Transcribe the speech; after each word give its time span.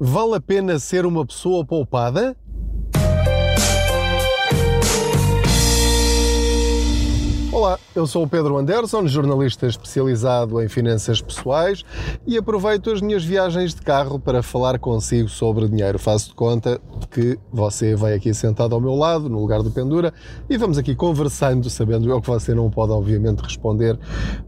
Vale 0.00 0.36
a 0.36 0.40
pena 0.40 0.78
ser 0.78 1.04
uma 1.04 1.26
pessoa 1.26 1.64
poupada? 1.64 2.36
Olá, 7.58 7.76
eu 7.92 8.06
sou 8.06 8.22
o 8.22 8.28
Pedro 8.28 8.56
Anderson, 8.56 9.04
jornalista 9.08 9.66
especializado 9.66 10.62
em 10.62 10.68
finanças 10.68 11.20
pessoais 11.20 11.84
e 12.24 12.38
aproveito 12.38 12.88
as 12.88 13.00
minhas 13.00 13.24
viagens 13.24 13.74
de 13.74 13.82
carro 13.82 14.16
para 14.16 14.44
falar 14.44 14.78
consigo 14.78 15.28
sobre 15.28 15.66
dinheiro. 15.66 15.98
Faço 15.98 16.28
de 16.28 16.36
conta 16.36 16.80
que 17.10 17.36
você 17.52 17.96
vai 17.96 18.14
aqui 18.14 18.32
sentado 18.32 18.76
ao 18.76 18.80
meu 18.80 18.94
lado, 18.94 19.28
no 19.28 19.40
lugar 19.40 19.60
do 19.60 19.72
Pendura, 19.72 20.14
e 20.48 20.56
vamos 20.56 20.78
aqui 20.78 20.94
conversando, 20.94 21.68
sabendo 21.68 22.08
eu 22.08 22.20
que 22.20 22.28
você 22.28 22.54
não 22.54 22.70
pode, 22.70 22.92
obviamente, 22.92 23.40
responder, 23.40 23.98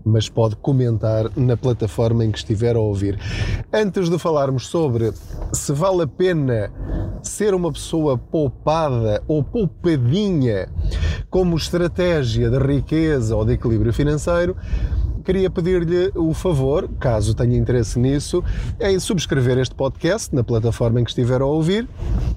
mas 0.05 0.29
pode 0.29 0.55
comentar 0.55 1.37
na 1.37 1.57
plataforma 1.57 2.25
em 2.25 2.31
que 2.31 2.39
estiver 2.39 2.77
a 2.77 2.81
ouvir. 2.81 3.19
Antes 3.73 4.09
de 4.09 4.21
falarmos 4.21 4.69
sobre 4.69 5.13
se 5.53 5.73
vale 5.73 6.03
a 6.03 6.07
pena 6.07 6.73
ser 7.25 7.55
uma 7.55 7.73
pessoa 7.73 8.17
poupada 8.17 9.21
ou 9.27 9.43
poupadinha 9.43 10.69
como 11.31 11.57
estratégia 11.57 12.51
de 12.51 12.59
riqueza 12.59 13.37
ou 13.37 13.45
de 13.45 13.53
equilíbrio 13.53 13.93
financeiro, 13.93 14.57
queria 15.31 15.49
pedir-lhe 15.49 16.11
o 16.17 16.35
favor, 16.35 16.91
caso 16.99 17.33
tenha 17.35 17.57
interesse 17.57 18.01
nisso, 18.01 18.43
em 18.81 18.99
subscrever 18.99 19.59
este 19.59 19.77
podcast 19.77 20.35
na 20.35 20.43
plataforma 20.43 21.01
em 21.01 21.05
que 21.05 21.11
estiver 21.11 21.41
a 21.41 21.47
ouvir 21.47 21.89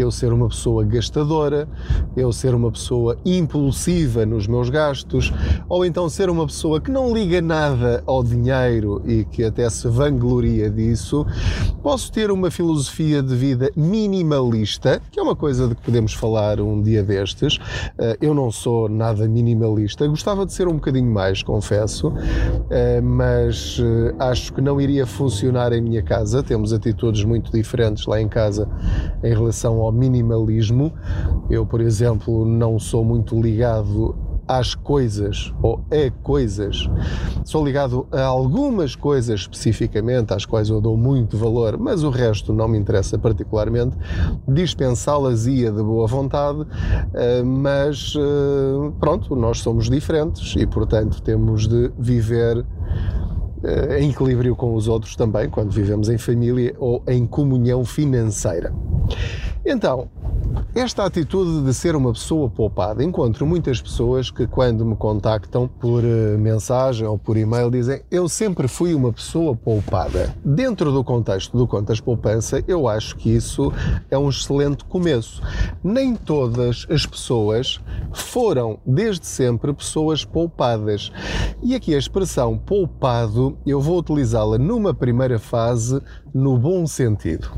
eu 0.00 0.10
ser 0.10 0.32
uma 0.32 0.48
pessoa 0.48 0.84
gastadora, 0.84 1.68
eu 2.16 2.32
ser 2.32 2.54
uma 2.54 2.70
pessoa 2.70 3.16
impulsiva 3.24 4.24
nos 4.26 4.46
meus 4.46 4.70
gastos, 4.70 5.32
ou 5.68 5.84
então 5.84 6.08
ser 6.08 6.30
uma 6.30 6.46
pessoa 6.46 6.80
que 6.80 6.90
não 6.90 7.12
liga 7.12 7.40
nada 7.40 8.02
ao 8.06 8.22
dinheiro 8.22 9.02
e 9.06 9.24
que 9.24 9.44
até 9.44 9.68
se 9.68 9.88
vangloria 9.88 10.70
disso. 10.70 11.26
Posso 11.82 12.10
ter 12.12 12.30
uma 12.30 12.50
filosofia 12.50 13.22
de 13.22 13.34
vida 13.34 13.70
minimalista, 13.76 15.00
que 15.10 15.18
é 15.18 15.22
uma 15.22 15.36
coisa 15.36 15.68
de 15.68 15.74
que 15.74 15.82
podemos 15.82 16.12
falar 16.12 16.60
um 16.60 16.80
dia 16.82 17.02
destes. 17.02 17.58
Eh, 17.98 18.18
eu 18.20 18.34
não 18.34 18.50
sou 18.50 18.88
nada 18.88 19.26
minimalista, 19.28 20.06
gostava 20.06 20.44
de 20.46 20.52
ser 20.52 20.68
um 20.68 20.74
bocadinho 20.74 21.10
mais, 21.10 21.42
confesso, 21.42 22.12
eh, 22.70 23.00
mas 23.00 23.80
eh, 23.80 24.14
acho 24.18 24.52
que 24.52 24.60
não 24.60 24.80
iria 24.80 25.06
funcionar 25.06 25.72
em 25.72 25.80
minha 25.80 26.02
casa. 26.02 26.42
Temos 26.42 26.72
atitudes 26.72 27.24
muito 27.24 27.50
diferentes 27.52 28.06
lá 28.06 28.20
em 28.20 28.28
casa 28.28 28.68
em 29.22 29.32
relação 29.32 29.80
ao 29.80 29.89
minimalismo. 29.92 30.92
Eu, 31.48 31.66
por 31.66 31.80
exemplo, 31.80 32.44
não 32.44 32.78
sou 32.78 33.04
muito 33.04 33.40
ligado 33.40 34.14
às 34.50 34.74
coisas 34.74 35.54
ou 35.62 35.84
a 35.90 36.10
coisas. 36.22 36.90
Sou 37.44 37.64
ligado 37.64 38.06
a 38.10 38.22
algumas 38.22 38.96
coisas 38.96 39.40
especificamente, 39.40 40.34
às 40.34 40.44
quais 40.44 40.68
eu 40.68 40.80
dou 40.80 40.96
muito 40.96 41.36
valor, 41.36 41.78
mas 41.78 42.02
o 42.02 42.10
resto 42.10 42.52
não 42.52 42.66
me 42.66 42.76
interessa 42.76 43.16
particularmente. 43.16 43.96
Dispensá-las 44.48 45.46
ia 45.46 45.70
de 45.70 45.82
boa 45.82 46.06
vontade, 46.08 46.66
eh, 47.14 47.42
mas 47.44 48.14
eh, 48.16 48.92
pronto, 48.98 49.36
nós 49.36 49.60
somos 49.60 49.88
diferentes 49.88 50.54
e, 50.56 50.66
portanto, 50.66 51.22
temos 51.22 51.68
de 51.68 51.92
viver 51.96 52.64
eh, 53.62 54.00
em 54.00 54.10
equilíbrio 54.10 54.56
com 54.56 54.74
os 54.74 54.88
outros 54.88 55.14
também, 55.14 55.48
quando 55.48 55.70
vivemos 55.70 56.08
em 56.08 56.18
família 56.18 56.74
ou 56.78 57.02
em 57.06 57.26
comunhão 57.26 57.84
financeira. 57.84 58.72
Então, 59.72 60.08
esta 60.74 61.04
atitude 61.04 61.64
de 61.64 61.72
ser 61.72 61.94
uma 61.94 62.12
pessoa 62.12 62.50
poupada, 62.50 63.04
encontro 63.04 63.46
muitas 63.46 63.80
pessoas 63.80 64.28
que, 64.28 64.44
quando 64.44 64.84
me 64.84 64.96
contactam 64.96 65.68
por 65.68 66.02
eh, 66.04 66.36
mensagem 66.36 67.06
ou 67.06 67.16
por 67.16 67.36
e-mail, 67.36 67.70
dizem 67.70 68.02
eu 68.10 68.28
sempre 68.28 68.66
fui 68.66 68.92
uma 68.94 69.12
pessoa 69.12 69.54
poupada. 69.54 70.34
Dentro 70.44 70.90
do 70.90 71.04
contexto 71.04 71.56
do 71.56 71.68
Contas 71.68 72.00
Poupança, 72.00 72.64
eu 72.66 72.88
acho 72.88 73.16
que 73.16 73.30
isso 73.30 73.72
é 74.10 74.18
um 74.18 74.28
excelente 74.28 74.84
começo. 74.84 75.40
Nem 75.84 76.16
todas 76.16 76.84
as 76.90 77.06
pessoas 77.06 77.80
foram, 78.12 78.80
desde 78.84 79.26
sempre, 79.26 79.72
pessoas 79.72 80.24
poupadas. 80.24 81.12
E 81.62 81.76
aqui 81.76 81.94
a 81.94 81.98
expressão 81.98 82.58
poupado, 82.58 83.56
eu 83.64 83.80
vou 83.80 83.98
utilizá-la 83.98 84.58
numa 84.58 84.92
primeira 84.92 85.38
fase 85.38 86.02
no 86.34 86.58
bom 86.58 86.86
sentido. 86.86 87.50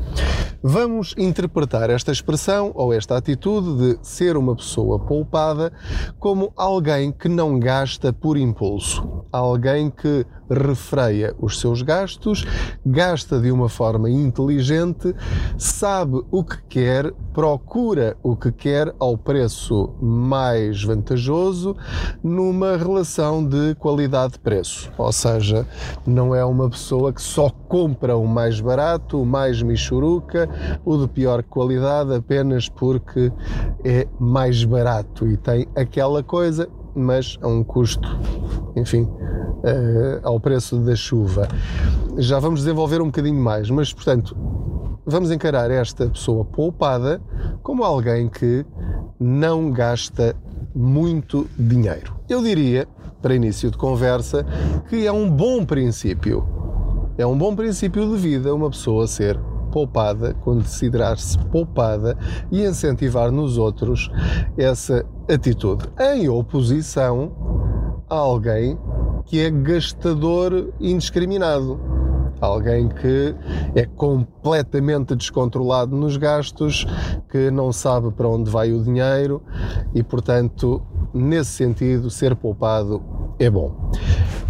Vamos 0.65 1.13
interpretar 1.17 1.89
esta 1.89 2.09
expressão 2.09 2.71
ou 2.73 2.93
esta 2.93 3.17
atitude 3.17 3.97
de 3.97 3.99
ser 4.01 4.37
uma 4.37 4.55
pessoa 4.55 4.97
poupada 4.97 5.73
como 6.17 6.53
alguém 6.55 7.11
que 7.11 7.27
não 7.27 7.59
gasta 7.59 8.13
por 8.13 8.37
impulso, 8.37 9.25
alguém 9.29 9.89
que 9.89 10.25
refreia 10.49 11.35
os 11.39 11.59
seus 11.59 11.81
gastos, 11.81 12.45
gasta 12.85 13.41
de 13.41 13.51
uma 13.51 13.67
forma 13.67 14.09
inteligente, 14.09 15.13
sabe 15.57 16.23
o 16.31 16.43
que 16.43 16.61
quer, 16.69 17.11
procura 17.33 18.15
o 18.23 18.35
que 18.35 18.51
quer 18.51 18.93
ao 18.99 19.17
preço 19.17 19.93
mais 20.01 20.83
vantajoso 20.83 21.75
numa 22.23 22.77
relação 22.77 23.43
de 23.45 23.75
qualidade-preço. 23.75 24.91
Ou 24.97 25.11
seja, 25.11 25.67
não 26.05 26.33
é 26.33 26.45
uma 26.45 26.69
pessoa 26.69 27.11
que 27.11 27.21
só 27.21 27.49
compra 27.49 28.15
o 28.15 28.27
mais 28.27 28.59
barato, 28.63 29.21
o 29.21 29.25
mais 29.25 29.61
michuruca, 29.61 30.49
o 30.83 30.97
de 30.97 31.07
pior 31.07 31.43
qualidade 31.43 32.15
apenas 32.15 32.67
porque 32.67 33.31
é 33.83 34.07
mais 34.19 34.63
barato 34.63 35.27
e 35.27 35.37
tem 35.37 35.67
aquela 35.75 36.23
coisa, 36.23 36.67
mas 36.95 37.37
a 37.41 37.47
um 37.47 37.63
custo, 37.63 38.07
enfim, 38.75 39.03
uh, 39.03 40.19
ao 40.23 40.39
preço 40.39 40.77
da 40.77 40.95
chuva. 40.95 41.47
Já 42.17 42.39
vamos 42.39 42.61
desenvolver 42.61 43.01
um 43.01 43.07
bocadinho 43.07 43.39
mais, 43.39 43.69
mas 43.69 43.93
portanto, 43.93 44.35
vamos 45.05 45.31
encarar 45.31 45.69
esta 45.69 46.09
pessoa 46.09 46.45
poupada 46.45 47.21
como 47.61 47.83
alguém 47.83 48.29
que 48.29 48.65
não 49.19 49.71
gasta 49.71 50.35
muito 50.75 51.47
dinheiro. 51.57 52.15
Eu 52.29 52.41
diria, 52.41 52.87
para 53.21 53.35
início 53.35 53.71
de 53.71 53.77
conversa, 53.77 54.45
que 54.89 55.07
é 55.07 55.11
um 55.11 55.29
bom 55.29 55.65
princípio. 55.65 56.45
É 57.15 57.25
um 57.27 57.37
bom 57.37 57.55
princípio 57.55 58.09
de 58.09 58.17
vida 58.17 58.55
uma 58.55 58.71
pessoa 58.71 59.05
ser 59.05 59.39
poupada, 59.71 60.33
considerar-se 60.41 61.37
poupada 61.37 62.17
e 62.51 62.63
incentivar 62.63 63.31
nos 63.31 63.55
outros 63.57 64.09
essa 64.57 65.05
atitude, 65.31 65.85
em 65.99 66.27
oposição 66.27 67.31
a 68.09 68.15
alguém 68.15 68.79
que 69.25 69.39
é 69.39 69.51
gastador 69.51 70.73
indiscriminado. 70.79 71.79
Alguém 72.41 72.89
que 72.89 73.35
é 73.75 73.85
completamente 73.85 75.15
descontrolado 75.15 75.95
nos 75.95 76.17
gastos, 76.17 76.85
que 77.29 77.49
não 77.49 77.71
sabe 77.71 78.11
para 78.11 78.27
onde 78.27 78.49
vai 78.49 78.73
o 78.73 78.83
dinheiro 78.83 79.41
e, 79.93 80.03
portanto, 80.03 80.81
nesse 81.13 81.51
sentido, 81.51 82.09
ser 82.09 82.35
poupado 82.35 83.01
é 83.39 83.49
bom. 83.49 83.91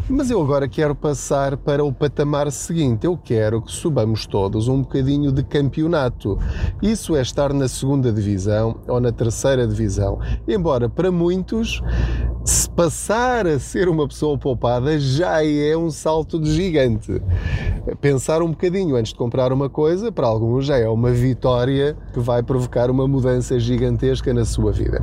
Mas 0.09 0.29
eu 0.29 0.41
agora 0.41 0.67
quero 0.67 0.94
passar 0.94 1.55
para 1.55 1.81
o 1.81 1.94
patamar 1.94 2.51
seguinte. 2.51 3.05
Eu 3.05 3.17
quero 3.17 3.61
que 3.61 3.71
subamos 3.71 4.25
todos 4.25 4.67
um 4.67 4.81
bocadinho 4.81 5.31
de 5.31 5.41
campeonato. 5.44 6.38
Isso 6.81 7.15
é 7.15 7.21
estar 7.21 7.53
na 7.53 7.69
segunda 7.69 8.11
divisão 8.11 8.75
ou 8.85 9.00
na 9.00 9.13
terceira 9.13 9.65
divisão. 9.65 10.19
Embora 10.45 10.89
para 10.89 11.09
muitos, 11.09 11.81
se 12.44 12.69
passar 12.69 13.47
a 13.47 13.57
ser 13.57 13.88
uma 13.88 14.05
pessoa 14.05 14.38
poupada 14.38 15.00
já 15.00 15.41
é 15.45 15.75
um 15.77 15.89
salto 15.89 16.38
de 16.38 16.53
gigante. 16.53 17.21
Pensar 18.01 18.41
um 18.41 18.50
bocadinho 18.50 18.97
antes 18.97 19.13
de 19.13 19.17
comprar 19.17 19.53
uma 19.53 19.69
coisa, 19.69 20.11
para 20.11 20.27
alguns 20.27 20.65
já 20.65 20.77
é 20.77 20.89
uma 20.89 21.11
vitória 21.11 21.95
que 22.13 22.19
vai 22.19 22.44
provocar 22.44 22.91
uma 22.91 23.07
mudança 23.07 23.57
gigantesca 23.57 24.33
na 24.33 24.44
sua 24.44 24.73
vida. 24.73 25.01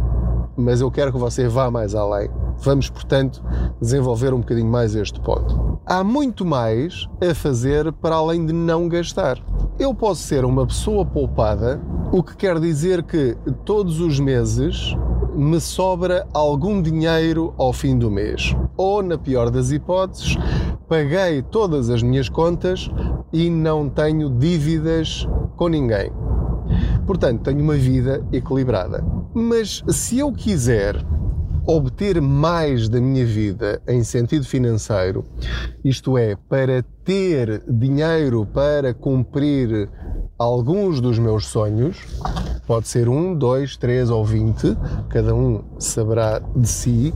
Mas 0.59 0.83
eu 0.83 0.91
quero 0.91 1.11
que 1.11 1.19
você 1.19 1.49
vá 1.49 1.71
mais 1.71 1.95
além 1.95 2.29
Vamos, 2.63 2.91
portanto, 2.91 3.43
desenvolver 3.81 4.35
um 4.35 4.41
bocadinho 4.41 4.71
mais 4.71 4.95
este 4.95 5.19
ponto. 5.21 5.81
Há 5.87 6.05
muito 6.05 6.45
mais 6.45 7.09
a 7.21 7.35
fazer 7.35 7.91
para 7.93 8.17
além 8.17 8.45
de 8.45 8.53
não 8.53 8.87
gastar. 8.87 9.39
Eu 9.79 9.95
posso 9.95 10.23
ser 10.23 10.45
uma 10.45 10.67
pessoa 10.67 11.07
poupada, 11.07 11.81
o 12.13 12.23
que 12.23 12.37
quer 12.37 12.61
dizer 12.61 13.03
que 13.03 13.37
todos 13.65 13.99
os 13.99 14.21
meses 14.21 14.95
me 15.35 15.59
sobra 15.59 16.27
algum 16.35 16.83
dinheiro 16.83 17.55
ao 17.57 17.73
fim 17.73 17.99
do 17.99 18.11
mês. 18.11 18.55
Ou, 18.77 19.03
na 19.03 19.17
pior 19.17 19.49
das 19.49 19.71
hipóteses, 19.71 20.37
paguei 20.87 21.41
todas 21.41 21.89
as 21.89 22.03
minhas 22.03 22.29
contas 22.29 22.91
e 23.33 23.49
não 23.49 23.89
tenho 23.89 24.29
dívidas 24.29 25.27
com 25.57 25.69
ninguém. 25.69 26.13
Portanto, 27.07 27.43
tenho 27.43 27.63
uma 27.63 27.75
vida 27.75 28.23
equilibrada. 28.33 29.03
Mas 29.33 29.83
se 29.89 30.19
eu 30.19 30.31
quiser 30.31 30.97
obter 31.71 32.21
mais 32.21 32.89
da 32.89 33.01
minha 33.01 33.25
vida 33.25 33.81
em 33.87 34.03
sentido 34.03 34.45
financeiro, 34.45 35.25
isto 35.85 36.19
é, 36.19 36.35
para 36.49 36.85
ter 37.05 37.63
dinheiro 37.69 38.45
para 38.45 38.93
cumprir 38.93 39.89
alguns 40.37 41.01
dos 41.01 41.17
meus 41.19 41.47
sonhos, 41.47 41.97
pode 42.67 42.89
ser 42.89 43.09
um, 43.09 43.37
dois, 43.37 43.77
três 43.77 44.11
ou 44.11 44.25
vinte, 44.25 44.77
cada 45.09 45.33
um 45.33 45.63
saberá 45.79 46.41
de 46.57 46.67
si, 46.67 47.15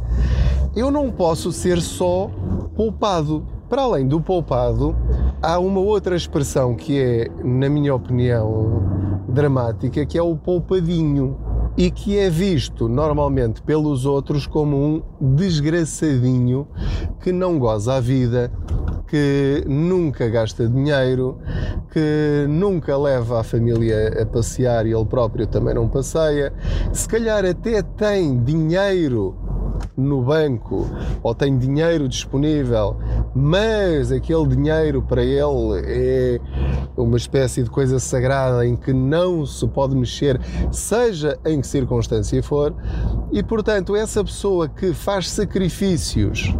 eu 0.76 0.88
não 0.88 1.10
posso 1.10 1.50
ser 1.50 1.80
só 1.80 2.30
poupado. 2.76 3.46
Para 3.68 3.82
além 3.82 4.06
do 4.06 4.20
poupado, 4.20 4.94
há 5.42 5.58
uma 5.58 5.80
outra 5.80 6.14
expressão 6.14 6.76
que 6.76 7.00
é, 7.00 7.28
na 7.42 7.68
minha 7.68 7.92
opinião, 7.92 8.84
dramática, 9.28 10.06
que 10.06 10.16
é 10.16 10.22
o 10.22 10.36
poupadinho 10.36 11.36
e 11.76 11.90
que 11.90 12.18
é 12.18 12.30
visto 12.30 12.88
normalmente 12.88 13.60
pelos 13.62 14.06
outros 14.06 14.46
como 14.46 14.76
um 14.76 15.02
desgraçadinho 15.34 16.66
que 17.20 17.32
não 17.32 17.58
goza 17.58 17.94
a 17.94 18.00
vida, 18.00 18.52
que 19.08 19.64
nunca 19.66 20.28
gasta 20.28 20.68
dinheiro, 20.68 21.38
que 21.92 22.46
nunca 22.48 22.96
leva 22.96 23.40
a 23.40 23.44
família 23.44 24.22
a 24.22 24.26
passear 24.26 24.86
e 24.86 24.94
ele 24.94 25.04
próprio 25.04 25.46
também 25.46 25.74
não 25.74 25.88
passeia, 25.88 26.52
se 26.92 27.08
calhar 27.08 27.44
até 27.44 27.82
tem 27.82 28.42
dinheiro 28.42 29.36
no 29.96 30.22
banco 30.22 30.86
ou 31.22 31.34
tem 31.34 31.56
dinheiro 31.56 32.08
disponível, 32.08 32.96
mas 33.34 34.10
aquele 34.10 34.46
dinheiro 34.46 35.02
para 35.02 35.22
ele 35.22 35.80
é 35.84 36.40
uma 36.96 37.16
espécie 37.16 37.62
de 37.62 37.70
coisa 37.70 37.98
sagrada 37.98 38.66
em 38.66 38.76
que 38.76 38.92
não 38.92 39.46
se 39.46 39.66
pode 39.68 39.94
mexer, 39.94 40.40
seja 40.70 41.38
em 41.44 41.60
que 41.60 41.66
circunstância 41.66 42.42
for, 42.42 42.74
e 43.32 43.42
portanto, 43.42 43.96
essa 43.96 44.22
pessoa 44.22 44.68
que 44.68 44.92
faz 44.92 45.30
sacrifícios, 45.30 46.54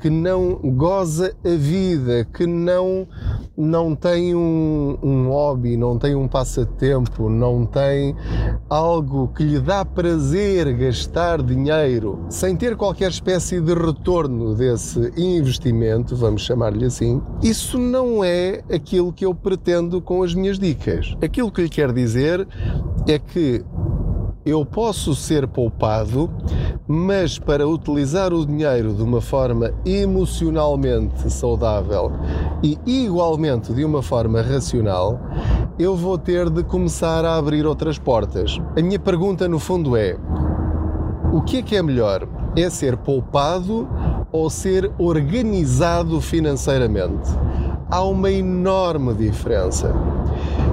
que 0.00 0.08
não 0.08 0.54
goza 0.76 1.34
a 1.44 1.56
vida, 1.56 2.24
que 2.24 2.46
não, 2.46 3.06
não 3.56 3.94
tem 3.94 4.34
um, 4.34 4.98
um 5.02 5.28
hobby, 5.28 5.76
não 5.76 5.98
tem 5.98 6.14
um 6.14 6.26
passatempo, 6.26 7.28
não 7.28 7.66
tem 7.66 8.16
algo 8.68 9.28
que 9.28 9.42
lhe 9.42 9.60
dá 9.60 9.84
prazer 9.84 10.72
gastar 10.74 11.42
dinheiro 11.42 12.24
sem 12.30 12.56
ter 12.56 12.76
qualquer 12.80 13.10
espécie 13.10 13.60
de 13.60 13.74
retorno 13.74 14.54
desse 14.54 15.12
investimento, 15.14 16.16
vamos 16.16 16.40
chamar-lhe 16.40 16.86
assim, 16.86 17.20
isso 17.42 17.78
não 17.78 18.24
é 18.24 18.62
aquilo 18.72 19.12
que 19.12 19.26
eu 19.26 19.34
pretendo 19.34 20.00
com 20.00 20.22
as 20.22 20.34
minhas 20.34 20.58
dicas. 20.58 21.14
Aquilo 21.22 21.52
que 21.52 21.60
lhe 21.60 21.68
quero 21.68 21.92
dizer 21.92 22.48
é 23.06 23.18
que 23.18 23.62
eu 24.46 24.64
posso 24.64 25.14
ser 25.14 25.46
poupado, 25.46 26.30
mas 26.88 27.38
para 27.38 27.68
utilizar 27.68 28.32
o 28.32 28.46
dinheiro 28.46 28.94
de 28.94 29.02
uma 29.02 29.20
forma 29.20 29.74
emocionalmente 29.84 31.30
saudável 31.30 32.10
e 32.62 32.78
igualmente 32.86 33.74
de 33.74 33.84
uma 33.84 34.02
forma 34.02 34.40
racional, 34.40 35.20
eu 35.78 35.94
vou 35.94 36.16
ter 36.16 36.48
de 36.48 36.64
começar 36.64 37.26
a 37.26 37.36
abrir 37.36 37.66
outras 37.66 37.98
portas. 37.98 38.58
A 38.74 38.80
minha 38.80 38.98
pergunta 38.98 39.46
no 39.46 39.58
fundo 39.58 39.94
é: 39.98 40.16
o 41.30 41.42
que 41.42 41.58
é 41.58 41.62
que 41.62 41.76
é 41.76 41.82
melhor? 41.82 42.39
É 42.56 42.68
ser 42.68 42.96
poupado 42.96 43.88
ou 44.32 44.50
ser 44.50 44.90
organizado 44.98 46.20
financeiramente? 46.20 47.30
Há 47.90 48.02
uma 48.04 48.30
enorme 48.30 49.14
diferença 49.14 49.94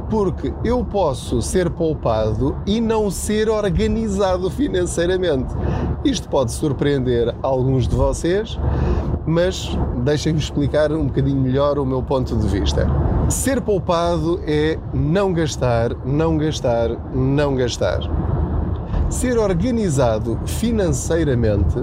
porque 0.09 0.53
eu 0.63 0.83
posso 0.83 1.41
ser 1.41 1.69
poupado 1.69 2.55
e 2.65 2.79
não 2.79 3.11
ser 3.11 3.49
organizado 3.49 4.49
financeiramente. 4.49 5.53
Isto 6.03 6.29
pode 6.29 6.51
surpreender 6.51 7.35
alguns 7.41 7.87
de 7.87 7.95
vocês, 7.95 8.57
mas 9.25 9.77
deixem-me 10.03 10.39
explicar 10.39 10.91
um 10.91 11.07
bocadinho 11.07 11.41
melhor 11.41 11.77
o 11.77 11.85
meu 11.85 12.01
ponto 12.01 12.35
de 12.35 12.47
vista. 12.47 12.87
Ser 13.29 13.61
poupado 13.61 14.39
é 14.47 14.79
não 14.93 15.33
gastar, 15.33 15.93
não 16.05 16.37
gastar, 16.37 16.89
não 17.13 17.55
gastar. 17.55 17.99
Ser 19.09 19.37
organizado 19.37 20.37
financeiramente 20.45 21.79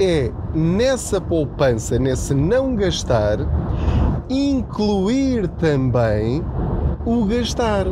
é 0.00 0.30
nessa 0.54 1.20
poupança, 1.20 1.98
nesse 1.98 2.34
não 2.34 2.76
gastar, 2.76 3.38
incluir 4.30 5.48
também 5.48 6.42
o 7.04 7.24
gastar. 7.24 7.86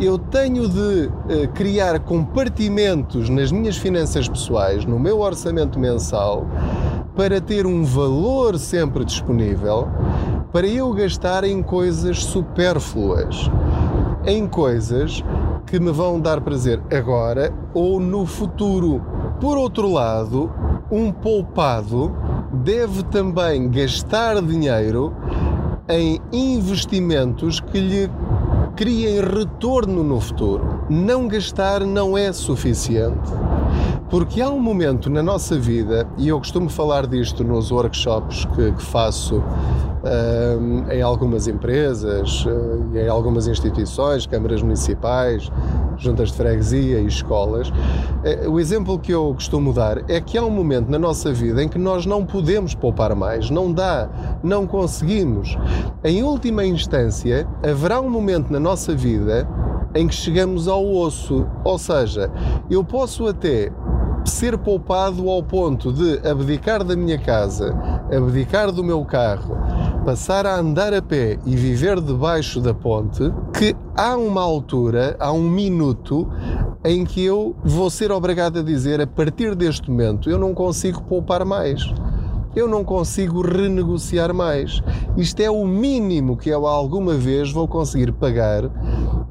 Eu 0.00 0.18
tenho 0.18 0.68
de 0.68 1.06
uh, 1.06 1.48
criar 1.54 2.00
compartimentos 2.00 3.28
nas 3.28 3.52
minhas 3.52 3.76
finanças 3.76 4.28
pessoais, 4.28 4.84
no 4.84 4.98
meu 4.98 5.20
orçamento 5.20 5.78
mensal, 5.78 6.44
para 7.14 7.40
ter 7.40 7.66
um 7.66 7.84
valor 7.84 8.58
sempre 8.58 9.04
disponível 9.04 9.88
para 10.52 10.66
eu 10.66 10.92
gastar 10.92 11.44
em 11.44 11.62
coisas 11.62 12.24
supérfluas, 12.24 13.50
em 14.26 14.46
coisas 14.46 15.24
que 15.72 15.80
me 15.80 15.90
vão 15.90 16.20
dar 16.20 16.42
prazer 16.42 16.82
agora 16.94 17.50
ou 17.72 17.98
no 17.98 18.26
futuro. 18.26 19.00
Por 19.40 19.56
outro 19.56 19.90
lado, 19.90 20.52
um 20.90 21.10
poupado 21.10 22.14
deve 22.52 23.02
também 23.04 23.70
gastar 23.70 24.42
dinheiro 24.42 25.14
em 25.88 26.20
investimentos 26.30 27.58
que 27.58 27.80
lhe 27.80 28.10
criem 28.76 29.22
retorno 29.22 30.04
no 30.04 30.20
futuro. 30.20 30.84
Não 30.90 31.26
gastar 31.26 31.86
não 31.86 32.18
é 32.18 32.30
suficiente. 32.34 33.32
Porque 34.12 34.42
há 34.42 34.50
um 34.50 34.60
momento 34.60 35.08
na 35.08 35.22
nossa 35.22 35.58
vida, 35.58 36.06
e 36.18 36.28
eu 36.28 36.36
costumo 36.36 36.68
falar 36.68 37.06
disto 37.06 37.42
nos 37.42 37.70
workshops 37.70 38.44
que, 38.54 38.70
que 38.72 38.82
faço 38.82 39.42
em 40.90 41.00
algumas 41.00 41.48
empresas, 41.48 42.44
eh, 42.94 43.04
em 43.04 43.08
algumas 43.08 43.46
instituições, 43.46 44.26
câmaras 44.26 44.60
municipais, 44.60 45.50
juntas 45.96 46.30
de 46.30 46.36
freguesia 46.36 47.00
e 47.00 47.06
escolas. 47.06 47.72
Eh, 48.22 48.46
o 48.46 48.60
exemplo 48.60 48.98
que 48.98 49.14
eu 49.14 49.32
costumo 49.32 49.72
dar 49.72 50.10
é 50.10 50.20
que 50.20 50.36
há 50.36 50.44
um 50.44 50.50
momento 50.50 50.90
na 50.90 50.98
nossa 50.98 51.32
vida 51.32 51.62
em 51.62 51.68
que 51.68 51.78
nós 51.78 52.04
não 52.04 52.26
podemos 52.26 52.74
poupar 52.74 53.14
mais, 53.14 53.48
não 53.48 53.72
dá, 53.72 54.10
não 54.42 54.66
conseguimos. 54.66 55.56
Em 56.04 56.22
última 56.22 56.66
instância, 56.66 57.48
haverá 57.62 57.98
um 57.98 58.10
momento 58.10 58.52
na 58.52 58.60
nossa 58.60 58.94
vida 58.94 59.48
em 59.94 60.08
que 60.08 60.14
chegamos 60.14 60.68
ao 60.68 60.86
osso, 60.90 61.46
ou 61.64 61.78
seja, 61.78 62.30
eu 62.70 62.82
posso 62.82 63.26
até 63.26 63.70
ser 64.24 64.56
poupado 64.58 65.28
ao 65.28 65.42
ponto 65.42 65.92
de 65.92 66.26
abdicar 66.26 66.84
da 66.84 66.96
minha 66.96 67.18
casa, 67.18 67.76
abdicar 68.14 68.70
do 68.70 68.84
meu 68.84 69.04
carro, 69.04 69.56
passar 70.04 70.46
a 70.46 70.58
andar 70.58 70.92
a 70.94 71.02
pé 71.02 71.38
e 71.44 71.56
viver 71.56 72.00
debaixo 72.00 72.60
da 72.60 72.72
ponte, 72.72 73.32
que 73.58 73.74
há 73.96 74.16
uma 74.16 74.42
altura, 74.42 75.16
há 75.18 75.32
um 75.32 75.48
minuto 75.48 76.28
em 76.84 77.04
que 77.04 77.24
eu 77.24 77.54
vou 77.62 77.88
ser 77.90 78.10
obrigado 78.10 78.58
a 78.58 78.62
dizer 78.62 79.00
a 79.00 79.06
partir 79.06 79.54
deste 79.54 79.90
momento 79.90 80.28
eu 80.28 80.38
não 80.38 80.54
consigo 80.54 81.02
poupar 81.02 81.44
mais. 81.44 81.82
Eu 82.54 82.68
não 82.68 82.84
consigo 82.84 83.40
renegociar 83.40 84.34
mais. 84.34 84.82
Isto 85.16 85.40
é 85.40 85.50
o 85.50 85.66
mínimo 85.66 86.36
que 86.36 86.50
eu 86.50 86.66
alguma 86.66 87.14
vez 87.14 87.50
vou 87.50 87.66
conseguir 87.66 88.12
pagar 88.12 88.68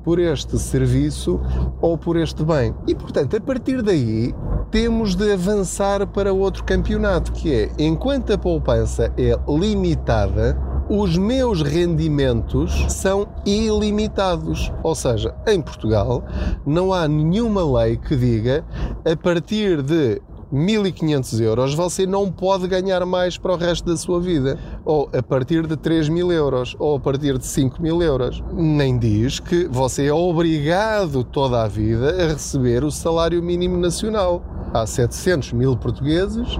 por 0.03 0.17
este 0.17 0.57
serviço 0.57 1.39
ou 1.79 1.95
por 1.98 2.17
este 2.17 2.43
bem. 2.43 2.74
E 2.88 2.95
portanto, 2.95 3.38
a 3.38 3.41
partir 3.41 3.83
daí, 3.83 4.33
temos 4.71 5.15
de 5.15 5.33
avançar 5.33 6.07
para 6.07 6.31
outro 6.33 6.63
campeonato, 6.63 7.33
que 7.33 7.53
é 7.53 7.71
enquanto 7.77 8.31
a 8.31 8.37
poupança 8.37 9.13
é 9.17 9.37
limitada, 9.47 10.57
os 10.89 11.17
meus 11.17 11.61
rendimentos 11.61 12.85
são 12.89 13.27
ilimitados. 13.45 14.71
Ou 14.81 14.95
seja, 14.95 15.35
em 15.45 15.61
Portugal 15.61 16.23
não 16.65 16.93
há 16.93 17.07
nenhuma 17.07 17.79
lei 17.79 17.97
que 17.97 18.15
diga 18.15 18.65
a 19.05 19.15
partir 19.15 19.81
de 19.81 20.21
1500 20.51 21.39
euros 21.39 21.73
você 21.73 22.05
não 22.05 22.29
pode 22.29 22.67
ganhar 22.67 23.05
mais 23.05 23.37
para 23.37 23.53
o 23.53 23.55
resto 23.55 23.85
da 23.85 23.95
sua 23.95 24.19
vida. 24.19 24.59
Ou 24.83 25.09
a 25.13 25.23
partir 25.23 25.65
de 25.65 25.77
3 25.77 26.09
mil 26.09 26.31
euros, 26.31 26.75
ou 26.77 26.97
a 26.97 26.99
partir 26.99 27.37
de 27.37 27.45
5 27.45 27.81
mil 27.81 28.01
euros. 28.01 28.43
Nem 28.53 28.97
diz 28.97 29.39
que 29.39 29.65
você 29.67 30.07
é 30.07 30.13
obrigado 30.13 31.23
toda 31.23 31.63
a 31.63 31.67
vida 31.67 32.23
a 32.23 32.27
receber 32.27 32.83
o 32.83 32.91
salário 32.91 33.41
mínimo 33.41 33.77
nacional. 33.77 34.43
Há 34.73 34.85
700 34.85 35.53
mil 35.53 35.75
portugueses 35.75 36.59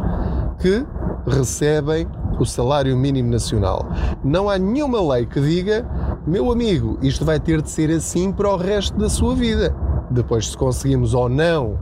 que 0.60 0.86
recebem 1.26 2.08
o 2.40 2.46
salário 2.46 2.96
mínimo 2.98 3.30
nacional. 3.30 3.88
Não 4.24 4.50
há 4.50 4.58
nenhuma 4.58 5.14
lei 5.14 5.26
que 5.26 5.40
diga, 5.40 5.86
meu 6.26 6.52
amigo, 6.52 6.98
isto 7.02 7.24
vai 7.24 7.40
ter 7.40 7.62
de 7.62 7.70
ser 7.70 7.90
assim 7.92 8.32
para 8.32 8.50
o 8.50 8.58
resto 8.58 8.98
da 8.98 9.10
sua 9.10 9.36
vida. 9.36 9.76
Depois, 10.10 10.50
se 10.50 10.58
conseguimos 10.58 11.14
ou 11.14 11.30
não 11.30 11.78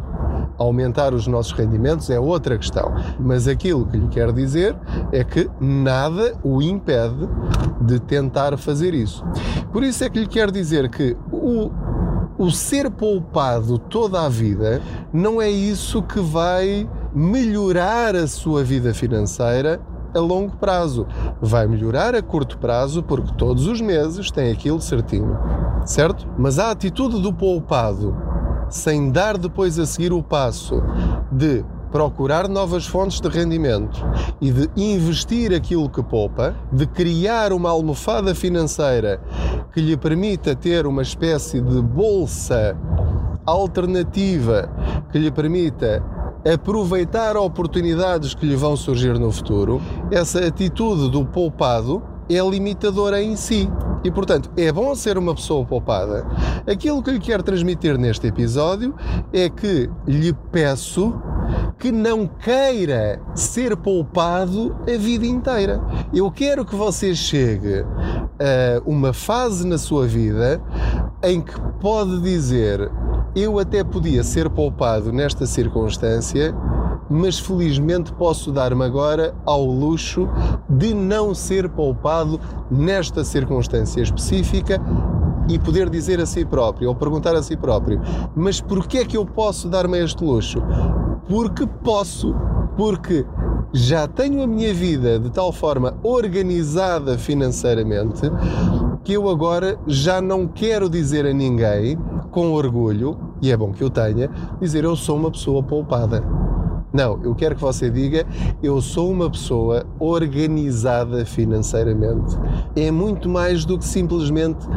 aumentar 0.57 1.13
os 1.13 1.25
nossos 1.25 1.53
rendimentos, 1.53 2.09
é 2.09 2.19
outra 2.19 2.57
questão. 2.57 2.93
Mas 3.19 3.47
aquilo 3.47 3.85
que 3.85 3.97
lhe 3.97 4.07
quero 4.09 4.33
dizer 4.33 4.75
é 5.11 5.23
que 5.23 5.49
nada 5.59 6.37
o 6.43 6.61
impede 6.61 7.27
de 7.81 7.99
tentar 7.99 8.57
fazer 8.57 8.93
isso. 8.93 9.23
Por 9.71 9.83
isso 9.83 10.03
é 10.03 10.09
que 10.09 10.19
lhe 10.19 10.27
quero 10.27 10.51
dizer 10.51 10.89
que 10.89 11.15
o 11.31 11.71
o 12.39 12.49
ser 12.49 12.89
poupado 12.89 13.77
toda 13.77 14.21
a 14.21 14.29
vida 14.29 14.81
não 15.11 15.41
é 15.41 15.49
isso 15.49 16.01
que 16.01 16.21
vai 16.21 16.89
melhorar 17.13 18.15
a 18.15 18.25
sua 18.27 18.63
vida 18.63 18.93
financeira 18.93 19.81
a 20.15 20.19
longo 20.19 20.55
prazo. 20.55 21.05
Vai 21.41 21.67
melhorar 21.67 22.15
a 22.15 22.21
curto 22.21 22.57
prazo 22.57 23.03
porque 23.03 23.33
todos 23.33 23.67
os 23.67 23.81
meses 23.81 24.31
tem 24.31 24.53
aquilo 24.53 24.79
certinho, 24.79 25.37
certo? 25.85 26.25
Mas 26.37 26.57
a 26.57 26.71
atitude 26.71 27.21
do 27.21 27.33
poupado, 27.33 28.15
sem 28.69 29.11
dar 29.11 29.37
depois 29.37 29.77
a 29.77 29.85
seguir 29.85 30.13
o 30.13 30.23
passo 30.23 30.81
de 31.29 31.65
procurar 31.91 32.47
novas 32.47 32.85
fontes 32.85 33.19
de 33.19 33.27
rendimento 33.29 34.05
e 34.39 34.51
de 34.51 34.69
investir 34.75 35.53
aquilo 35.53 35.89
que 35.89 36.03
poupa, 36.03 36.55
de 36.71 36.85
criar 36.85 37.51
uma 37.51 37.69
almofada 37.69 38.33
financeira 38.35 39.21
que 39.73 39.81
lhe 39.81 39.97
permita 39.97 40.55
ter 40.55 40.85
uma 40.85 41.01
espécie 41.01 41.61
de 41.61 41.81
bolsa 41.81 42.77
alternativa 43.45 44.69
que 45.11 45.17
lhe 45.17 45.31
permita 45.31 46.03
aproveitar 46.51 47.35
oportunidades 47.35 48.33
que 48.33 48.45
lhe 48.45 48.55
vão 48.55 48.75
surgir 48.75 49.19
no 49.19 49.31
futuro, 49.31 49.81
essa 50.11 50.39
atitude 50.39 51.09
do 51.09 51.25
poupado 51.25 52.01
é 52.29 52.39
limitadora 52.39 53.21
em 53.21 53.35
si. 53.35 53.69
E 54.03 54.09
portanto, 54.09 54.49
é 54.55 54.71
bom 54.71 54.95
ser 54.95 55.17
uma 55.17 55.35
pessoa 55.35 55.65
poupada. 55.65 56.25
Aquilo 56.65 57.03
que 57.03 57.11
lhe 57.11 57.19
quero 57.19 57.43
transmitir 57.43 57.97
neste 57.97 58.27
episódio 58.27 58.95
é 59.33 59.49
que 59.49 59.89
lhe 60.07 60.31
peço 60.51 61.13
que 61.77 61.91
não 61.91 62.27
queira 62.27 63.21
ser 63.33 63.75
poupado 63.77 64.75
a 64.81 64.97
vida 64.97 65.25
inteira. 65.25 65.81
Eu 66.13 66.29
quero 66.31 66.65
que 66.65 66.75
você 66.75 67.15
chegue 67.15 67.85
a 68.39 68.81
uma 68.85 69.13
fase 69.13 69.65
na 69.65 69.77
sua 69.77 70.05
vida 70.07 70.61
em 71.23 71.41
que 71.41 71.53
pode 71.79 72.21
dizer: 72.21 72.91
Eu 73.35 73.59
até 73.59 73.83
podia 73.83 74.23
ser 74.23 74.49
poupado 74.49 75.11
nesta 75.11 75.45
circunstância, 75.45 76.53
mas 77.09 77.39
felizmente 77.39 78.11
posso 78.13 78.51
dar-me 78.51 78.83
agora 78.83 79.33
ao 79.45 79.65
luxo 79.65 80.27
de 80.69 80.93
não 80.93 81.33
ser 81.33 81.69
poupado 81.69 82.39
nesta 82.69 83.23
circunstância 83.23 84.01
específica 84.01 84.79
e 85.49 85.59
poder 85.59 85.89
dizer 85.89 86.21
a 86.21 86.25
si 86.25 86.45
próprio 86.45 86.87
ou 86.87 86.95
perguntar 86.95 87.35
a 87.35 87.43
si 87.43 87.57
próprio: 87.57 87.99
Mas 88.35 88.61
porquê 88.61 88.99
é 88.99 89.05
que 89.05 89.17
eu 89.17 89.25
posso 89.25 89.67
dar-me 89.67 89.97
este 89.99 90.23
luxo? 90.23 90.61
porque 91.29 91.67
posso, 91.83 92.35
porque 92.75 93.23
já 93.71 94.07
tenho 94.07 94.41
a 94.41 94.47
minha 94.47 94.73
vida 94.73 95.19
de 95.19 95.29
tal 95.29 95.51
forma 95.51 95.95
organizada 96.01 97.19
financeiramente 97.19 98.23
que 99.03 99.13
eu 99.13 99.29
agora 99.29 99.77
já 99.85 100.19
não 100.19 100.47
quero 100.47 100.89
dizer 100.89 101.27
a 101.27 101.31
ninguém 101.31 101.97
com 102.31 102.51
orgulho, 102.51 103.17
e 103.41 103.51
é 103.51 103.57
bom 103.57 103.71
que 103.71 103.83
eu 103.83 103.91
tenha, 103.91 104.29
dizer 104.59 104.83
eu 104.83 104.95
sou 104.95 105.15
uma 105.15 105.29
pessoa 105.29 105.61
poupada. 105.61 106.23
Não, 106.91 107.19
eu 107.23 107.35
quero 107.35 107.55
que 107.55 107.61
você 107.61 107.89
diga 107.89 108.25
eu 108.63 108.81
sou 108.81 109.11
uma 109.11 109.29
pessoa 109.29 109.85
organizada 109.99 111.23
financeiramente. 111.23 112.35
É 112.75 112.89
muito 112.89 113.29
mais 113.29 113.63
do 113.63 113.77
que 113.77 113.85
simplesmente 113.85 114.67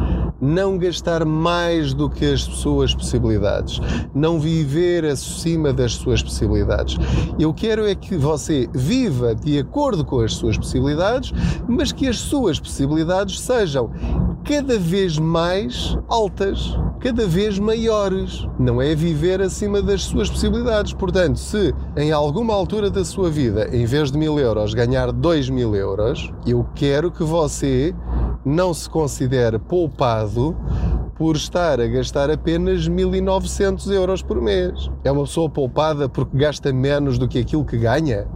não 0.43 0.77
gastar 0.77 1.23
mais 1.23 1.93
do 1.93 2.09
que 2.09 2.25
as 2.25 2.41
suas 2.41 2.93
possibilidades, 2.93 3.79
não 4.13 4.39
viver 4.39 5.05
acima 5.05 5.71
das 5.71 5.93
suas 5.93 6.21
possibilidades. 6.21 6.97
Eu 7.39 7.53
quero 7.53 7.87
é 7.87 7.95
que 7.95 8.17
você 8.17 8.69
viva 8.73 9.33
de 9.33 9.57
acordo 9.57 10.03
com 10.03 10.19
as 10.19 10.33
suas 10.33 10.57
possibilidades, 10.57 11.31
mas 11.65 11.93
que 11.93 12.07
as 12.07 12.17
suas 12.19 12.59
possibilidades 12.59 13.39
sejam 13.39 13.89
cada 14.43 14.77
vez 14.77 15.17
mais 15.17 15.97
altas, 16.09 16.77
cada 16.99 17.25
vez 17.25 17.57
maiores. 17.57 18.45
Não 18.59 18.81
é 18.81 18.93
viver 18.93 19.41
acima 19.41 19.81
das 19.81 20.03
suas 20.03 20.29
possibilidades. 20.29 20.93
Portanto, 20.93 21.39
se 21.39 21.73
em 21.95 22.11
alguma 22.11 22.53
altura 22.53 22.89
da 22.89 23.05
sua 23.05 23.29
vida, 23.29 23.69
em 23.71 23.85
vez 23.85 24.11
de 24.11 24.17
mil 24.17 24.37
euros, 24.37 24.73
ganhar 24.73 25.11
dois 25.11 25.49
mil 25.49 25.73
euros, 25.75 26.31
eu 26.45 26.65
quero 26.75 27.09
que 27.09 27.23
você 27.23 27.95
não 28.45 28.73
se 28.73 28.89
considere 28.89 29.57
poupado 29.59 30.55
por 31.15 31.35
estar 31.35 31.79
a 31.79 31.87
gastar 31.87 32.29
apenas 32.29 32.89
1.900 32.89 33.91
euros 33.91 34.21
por 34.21 34.41
mês. 34.41 34.89
É 35.03 35.11
uma 35.11 35.23
pessoa 35.23 35.49
poupada 35.49 36.09
porque 36.09 36.37
gasta 36.37 36.73
menos 36.73 37.17
do 37.17 37.27
que 37.27 37.39
aquilo 37.39 37.65
que 37.65 37.77
ganha? 37.77 38.27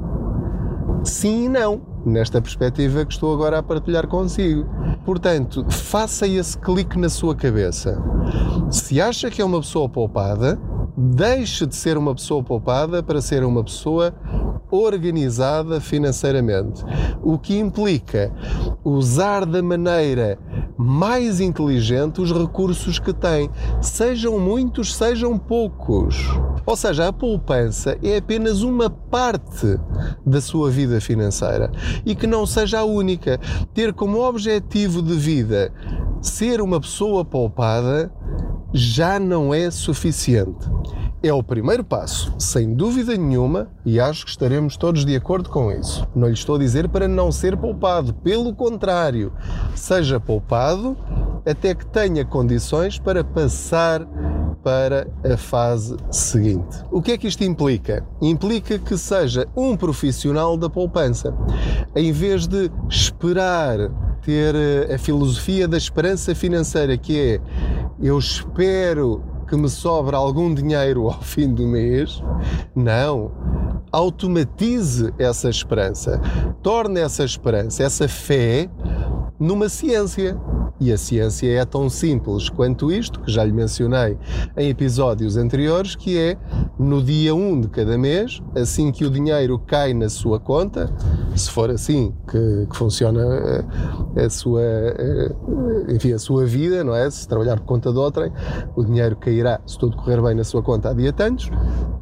Sim 1.04 1.46
e 1.46 1.50
não, 1.50 1.82
nesta 2.06 2.42
perspectiva 2.42 3.06
que 3.06 3.14
estou 3.14 3.34
agora 3.34 3.60
a 3.60 3.64
partilhar 3.64 4.08
consigo. 4.08 4.66
Portanto, 5.06 5.66
faça 5.70 6.28
esse 6.28 6.58
clique 6.58 7.00
na 7.00 7.10
sua 7.10 7.36
cabeça. 7.36 8.02
Se 8.70 9.00
acha 9.00 9.30
que 9.30 9.42
é 9.42 9.46
uma 9.46 9.60
pessoa 9.60 9.88
poupada, 9.88 10.60
deixe 10.98 11.66
de 11.66 11.76
ser 11.76 11.98
uma 11.98 12.14
pessoa 12.14 12.44
poupada 12.44 13.02
para 13.02 13.22
ser 13.22 13.44
uma 13.44 13.64
pessoa 13.64 14.14
organizada 14.70 15.80
financeiramente, 15.80 16.84
o 17.24 17.38
que 17.38 17.58
implica 17.58 18.32
usar 18.84 19.46
da 19.46 19.62
maneira 19.62 20.38
mais 20.78 21.40
inteligente 21.40 22.22
os 22.22 22.32
recursos 22.32 23.00
que 23.00 23.14
tem, 23.14 23.50
sejam 23.82 24.40
muitos, 24.40 24.96
sejam 24.96 25.38
poucos. 25.38 26.16
Ou 26.66 26.76
seja, 26.76 27.08
a 27.08 27.14
poupança 27.14 27.98
é 28.04 28.18
apenas 28.18 28.62
uma 28.62 28.90
parte 28.90 29.80
da 30.26 30.42
sua 30.42 30.70
vida 30.70 31.00
financeira 31.00 31.72
e 32.06 32.14
que 32.14 32.28
não 32.28 32.46
seja 32.46 32.80
a 32.80 32.84
única. 32.84 33.40
Ter 33.74 33.94
como 33.94 34.22
objetivo 34.22 35.02
de 35.02 35.16
vida 35.16 35.72
ser 36.22 36.62
uma 36.62 36.80
pessoa 36.80 37.24
poupada 37.24 38.12
já 38.74 39.18
não 39.18 39.54
é 39.54 39.72
suficiente 39.72 40.68
é 41.22 41.34
o 41.34 41.42
primeiro 41.42 41.84
passo, 41.84 42.34
sem 42.38 42.74
dúvida 42.74 43.16
nenhuma, 43.16 43.70
e 43.86 44.00
acho 44.00 44.26
que 44.26 44.32
estaremos 44.32 44.78
todos 44.78 45.06
de 45.06 45.16
acordo 45.16 45.50
com 45.50 45.72
isso. 45.72 46.08
Não 46.16 46.28
lhe 46.28 46.34
estou 46.34 46.56
a 46.56 46.60
dizer 46.60 46.88
para 46.90 47.08
não 47.08 47.32
ser 47.32 47.58
poupado, 47.58 48.14
pelo 48.14 48.54
contrário, 48.54 49.34
seja 49.76 50.20
poupado 50.20 50.98
até 51.46 51.74
que 51.74 51.86
tenha 51.86 52.24
condições 52.26 53.00
para 53.00 53.24
passar 53.24 54.08
para 54.64 55.08
a 55.24 55.38
fase 55.38 55.96
seguinte. 56.12 56.84
O 56.92 57.02
que 57.02 57.14
é 57.14 57.18
que 57.18 57.28
isto 57.28 57.44
implica? 57.44 58.06
Implica 58.22 58.78
que 58.78 58.98
seja 58.98 59.48
um 59.56 59.78
profissional 59.78 60.58
da 60.58 60.70
poupança. 60.70 61.34
Em 61.96 62.12
vez 62.12 62.48
de 62.48 62.70
esperar 62.90 63.78
ter 64.22 64.54
eh, 64.56 64.94
a 64.94 64.98
filosofia 64.98 65.70
da 65.70 65.78
esperança 65.78 66.36
financeira, 66.36 66.98
que 66.98 67.18
é 67.18 67.42
eu 68.02 68.20
espero 68.20 69.24
que 69.48 69.56
me 69.56 69.70
sobra 69.70 70.18
algum 70.18 70.54
dinheiro 70.54 71.08
ao 71.08 71.20
fim 71.24 71.52
do 71.54 71.66
mês. 71.66 72.22
Não. 72.76 73.32
Automatize 73.92 75.14
essa 75.18 75.50
esperança. 75.50 76.22
Torne 76.62 77.00
essa 77.00 77.24
esperança, 77.24 77.84
essa 77.84 78.08
fé, 78.08 78.70
numa 79.40 79.70
ciência. 79.70 80.38
E 80.80 80.92
a 80.92 80.98
ciência 80.98 81.60
é 81.60 81.66
tão 81.66 81.90
simples 81.90 82.50
quanto 82.50 82.92
isto, 82.92 83.20
que 83.22 83.32
já 83.32 83.44
lhe 83.44 83.52
mencionei 83.52 84.16
em 84.56 84.70
episódios 84.70 85.36
anteriores, 85.36 85.96
que 85.96 86.18
é 86.18 86.38
no 86.78 87.02
dia 87.02 87.34
1 87.34 87.62
de 87.62 87.68
cada 87.70 87.98
mês, 87.98 88.42
assim 88.56 88.92
que 88.92 89.04
o 89.04 89.10
dinheiro 89.10 89.58
cai 89.58 89.94
na 89.94 90.08
sua 90.08 90.40
conta, 90.40 90.94
se 91.36 91.50
for 91.50 91.72
assim 91.72 92.14
que, 92.30 92.68
que 92.70 92.78
funciona 92.78 93.66
a, 94.16 94.26
a 94.26 94.30
sua, 94.30 94.62
a, 94.62 95.92
enfim, 95.92 96.14
a 96.14 96.20
sua 96.20 96.46
vida, 96.46 96.84
não 96.84 96.96
é? 96.96 97.10
Se 97.10 97.28
trabalhar 97.28 97.58
por 97.60 97.66
conta 97.66 97.92
de 97.92 97.98
outrem, 97.98 98.32
o 98.76 98.84
dinheiro 98.84 99.16
cairá, 99.16 99.60
se 99.66 99.80
tudo 99.80 99.98
correr 99.98 100.22
bem 100.22 100.36
na 100.36 100.44
sua 100.44 100.62
conta, 100.62 100.92
há 100.92 100.94
dia 100.94 101.12
tantos. 101.12 101.50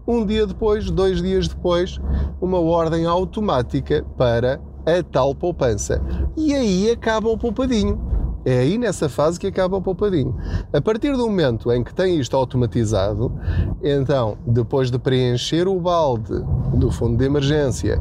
Um 0.06 0.26
dia 0.26 0.46
depois, 0.46 0.92
dois 0.92 1.22
dias 1.22 1.48
depois, 1.48 2.00
uma 2.42 2.60
ordem 2.60 3.06
automática 3.06 4.06
para 4.18 4.60
a 4.86 5.02
tal 5.02 5.34
poupança. 5.34 6.02
E 6.38 6.54
aí 6.54 6.92
acaba 6.92 7.30
o 7.30 7.38
poupadinho. 7.38 8.15
É 8.46 8.60
aí 8.60 8.78
nessa 8.78 9.10
fase 9.10 9.40
que 9.40 9.48
acaba 9.48 9.76
o 9.78 9.82
poupadinho. 9.82 10.36
A 10.72 10.80
partir 10.80 11.12
do 11.18 11.28
momento 11.28 11.72
em 11.72 11.84
que 11.84 11.94
tem 11.94 12.20
isto 12.20 12.38
automatizado, 12.38 13.34
então, 13.82 14.38
depois 14.46 14.92
de 14.92 15.00
preencher 15.00 15.68
o 15.68 15.80
balde 15.80 16.44
do 16.76 16.92
fundo 16.92 17.18
de 17.18 17.26
emergência, 17.26 18.00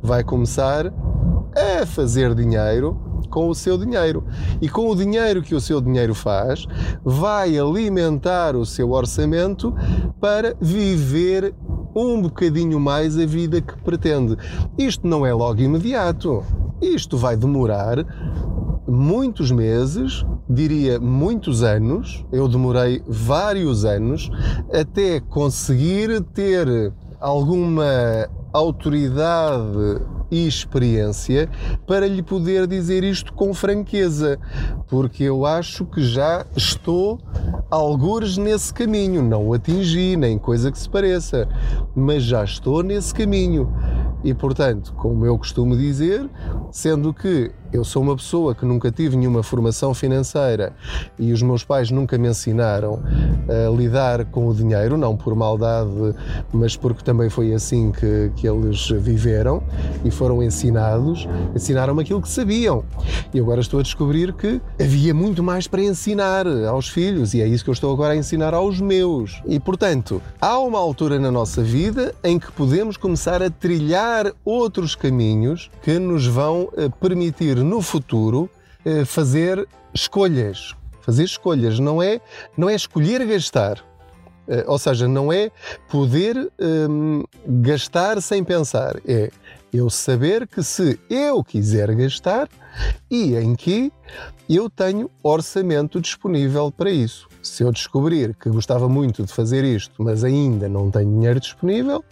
vai 0.00 0.22
começar 0.22 0.92
a 1.56 1.84
fazer 1.86 2.34
dinheiro 2.34 2.96
com 3.30 3.48
o 3.48 3.54
seu 3.54 3.76
dinheiro. 3.76 4.22
E 4.62 4.68
com 4.68 4.88
o 4.88 4.94
dinheiro 4.94 5.42
que 5.42 5.56
o 5.56 5.60
seu 5.60 5.80
dinheiro 5.80 6.14
faz, 6.14 6.66
vai 7.04 7.58
alimentar 7.58 8.54
o 8.54 8.64
seu 8.64 8.92
orçamento 8.92 9.74
para 10.20 10.54
viver 10.60 11.52
um 11.96 12.22
bocadinho 12.22 12.78
mais 12.78 13.18
a 13.18 13.26
vida 13.26 13.60
que 13.60 13.76
pretende. 13.82 14.36
Isto 14.78 15.06
não 15.06 15.26
é 15.26 15.34
logo 15.34 15.60
imediato. 15.60 16.44
Isto 16.80 17.16
vai 17.16 17.36
demorar 17.36 18.04
muitos 18.86 19.50
meses, 19.50 20.24
diria 20.48 21.00
muitos 21.00 21.62
anos. 21.62 22.24
Eu 22.32 22.48
demorei 22.48 23.02
vários 23.06 23.84
anos 23.84 24.30
até 24.72 25.20
conseguir 25.20 26.20
ter 26.32 26.92
alguma 27.20 28.28
autoridade 28.52 30.02
e 30.30 30.46
experiência 30.46 31.48
para 31.86 32.06
lhe 32.06 32.22
poder 32.22 32.66
dizer 32.66 33.04
isto 33.04 33.32
com 33.32 33.54
franqueza, 33.54 34.38
porque 34.88 35.24
eu 35.24 35.46
acho 35.46 35.84
que 35.84 36.02
já 36.02 36.44
estou 36.56 37.18
algures 37.70 38.36
nesse 38.36 38.72
caminho, 38.72 39.22
não 39.22 39.48
o 39.48 39.54
atingi, 39.54 40.16
nem 40.16 40.38
coisa 40.38 40.70
que 40.70 40.78
se 40.78 40.88
pareça, 40.88 41.48
mas 41.94 42.22
já 42.22 42.44
estou 42.44 42.82
nesse 42.82 43.14
caminho. 43.14 43.72
E 44.22 44.32
portanto, 44.32 44.94
como 44.94 45.26
eu 45.26 45.36
costumo 45.36 45.76
dizer, 45.76 46.28
sendo 46.70 47.12
que 47.12 47.52
eu 47.74 47.82
sou 47.82 48.02
uma 48.02 48.14
pessoa 48.14 48.54
que 48.54 48.64
nunca 48.64 48.90
tive 48.90 49.16
nenhuma 49.16 49.42
formação 49.42 49.92
financeira 49.92 50.72
e 51.18 51.32
os 51.32 51.42
meus 51.42 51.64
pais 51.64 51.90
nunca 51.90 52.16
me 52.16 52.28
ensinaram 52.28 53.02
a 53.48 53.76
lidar 53.76 54.24
com 54.26 54.46
o 54.46 54.54
dinheiro, 54.54 54.96
não 54.96 55.16
por 55.16 55.34
maldade, 55.34 56.14
mas 56.52 56.76
porque 56.76 57.02
também 57.02 57.28
foi 57.28 57.52
assim 57.52 57.90
que, 57.90 58.30
que 58.36 58.46
eles 58.48 58.88
viveram 58.90 59.60
e 60.04 60.10
foram 60.10 60.40
ensinados, 60.40 61.28
ensinaram-me 61.54 62.02
aquilo 62.02 62.22
que 62.22 62.28
sabiam. 62.28 62.84
E 63.32 63.40
agora 63.40 63.60
estou 63.60 63.80
a 63.80 63.82
descobrir 63.82 64.32
que 64.34 64.60
havia 64.80 65.12
muito 65.12 65.42
mais 65.42 65.66
para 65.66 65.82
ensinar 65.82 66.46
aos 66.68 66.88
filhos 66.88 67.34
e 67.34 67.42
é 67.42 67.46
isso 67.46 67.64
que 67.64 67.70
eu 67.70 67.74
estou 67.74 67.92
agora 67.92 68.14
a 68.14 68.16
ensinar 68.16 68.54
aos 68.54 68.80
meus. 68.80 69.42
E 69.46 69.58
portanto, 69.58 70.22
há 70.40 70.56
uma 70.60 70.78
altura 70.78 71.18
na 71.18 71.30
nossa 71.30 71.60
vida 71.60 72.14
em 72.22 72.38
que 72.38 72.52
podemos 72.52 72.96
começar 72.96 73.42
a 73.42 73.50
trilhar 73.50 74.32
outros 74.44 74.94
caminhos 74.94 75.70
que 75.82 75.98
nos 75.98 76.26
vão 76.26 76.68
eh, 76.76 76.88
permitir 77.00 77.63
no 77.64 77.80
futuro 77.80 78.48
eh, 78.84 79.04
fazer 79.04 79.66
escolhas. 79.92 80.74
Fazer 81.00 81.24
escolhas 81.24 81.78
não 81.78 82.02
é, 82.02 82.20
não 82.56 82.68
é 82.68 82.74
escolher 82.74 83.24
gastar. 83.26 83.82
Eh, 84.46 84.64
ou 84.66 84.78
seja, 84.78 85.08
não 85.08 85.32
é 85.32 85.50
poder 85.88 86.50
hum, 86.60 87.24
gastar 87.46 88.20
sem 88.20 88.44
pensar. 88.44 88.96
É 89.06 89.30
eu 89.72 89.90
saber 89.90 90.46
que 90.46 90.62
se 90.62 91.00
eu 91.10 91.42
quiser 91.42 91.92
gastar 91.94 92.48
e 93.10 93.34
em 93.34 93.56
que 93.56 93.92
eu 94.48 94.70
tenho 94.70 95.10
orçamento 95.22 96.00
disponível 96.00 96.70
para 96.70 96.90
isso. 96.90 97.26
Se 97.42 97.62
eu 97.62 97.72
descobrir 97.72 98.34
que 98.34 98.48
gostava 98.50 98.88
muito 98.88 99.24
de 99.24 99.32
fazer 99.32 99.64
isto, 99.64 100.02
mas 100.02 100.22
ainda 100.22 100.68
não 100.68 100.90
tenho 100.90 101.10
dinheiro 101.10 101.40
disponível, 101.40 102.04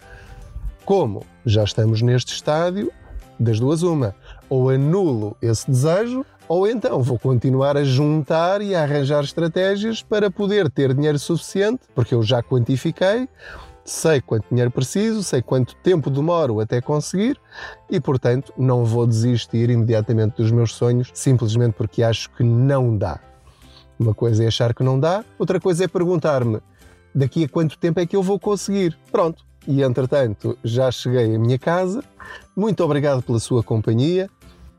como 0.83 1.23
já 1.45 1.63
estamos 1.63 2.01
neste 2.01 2.33
estádio, 2.33 2.91
das 3.39 3.59
duas 3.59 3.81
uma, 3.81 4.15
ou 4.49 4.69
anulo 4.69 5.35
esse 5.41 5.69
desejo, 5.69 6.25
ou 6.47 6.67
então 6.67 7.01
vou 7.01 7.17
continuar 7.17 7.77
a 7.77 7.83
juntar 7.83 8.61
e 8.61 8.75
a 8.75 8.83
arranjar 8.83 9.23
estratégias 9.23 10.03
para 10.03 10.29
poder 10.29 10.69
ter 10.69 10.93
dinheiro 10.93 11.17
suficiente, 11.17 11.81
porque 11.95 12.13
eu 12.13 12.21
já 12.21 12.43
quantifiquei, 12.43 13.27
sei 13.85 14.21
quanto 14.21 14.45
dinheiro 14.49 14.71
preciso, 14.71 15.23
sei 15.23 15.41
quanto 15.41 15.75
tempo 15.77 16.09
demoro 16.09 16.59
até 16.59 16.81
conseguir 16.81 17.39
e, 17.89 17.99
portanto, 17.99 18.53
não 18.57 18.85
vou 18.85 19.05
desistir 19.05 19.69
imediatamente 19.69 20.37
dos 20.37 20.51
meus 20.51 20.73
sonhos 20.73 21.09
simplesmente 21.13 21.73
porque 21.73 22.03
acho 22.03 22.29
que 22.31 22.43
não 22.43 22.97
dá. 22.97 23.19
Uma 23.99 24.13
coisa 24.13 24.43
é 24.43 24.47
achar 24.47 24.73
que 24.73 24.83
não 24.83 24.99
dá, 24.99 25.23
outra 25.37 25.59
coisa 25.59 25.85
é 25.85 25.87
perguntar-me 25.87 26.59
daqui 27.13 27.43
a 27.43 27.49
quanto 27.49 27.77
tempo 27.77 27.99
é 27.99 28.05
que 28.05 28.15
eu 28.15 28.23
vou 28.23 28.39
conseguir. 28.39 28.97
Pronto. 29.11 29.45
E 29.67 29.81
entretanto, 29.81 30.57
já 30.63 30.91
cheguei 30.91 31.35
à 31.35 31.39
minha 31.39 31.57
casa. 31.57 32.03
Muito 32.55 32.83
obrigado 32.83 33.21
pela 33.21 33.39
sua 33.39 33.63
companhia. 33.63 34.29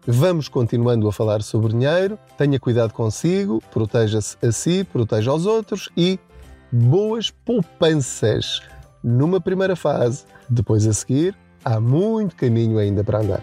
Vamos 0.06 0.48
continuando 0.48 1.08
a 1.08 1.12
falar 1.12 1.42
sobre 1.42 1.72
dinheiro. 1.72 2.18
Tenha 2.36 2.60
cuidado 2.60 2.92
consigo, 2.92 3.62
proteja-se 3.72 4.36
a 4.44 4.52
si, 4.52 4.84
proteja 4.84 5.30
aos 5.30 5.46
outros 5.46 5.88
e 5.96 6.18
boas 6.70 7.30
poupanças 7.30 8.60
numa 9.02 9.40
primeira 9.40 9.74
fase. 9.74 10.24
Depois 10.48 10.86
a 10.86 10.92
seguir, 10.92 11.34
há 11.64 11.80
muito 11.80 12.36
caminho 12.36 12.78
ainda 12.78 13.02
para 13.02 13.20
andar. 13.20 13.42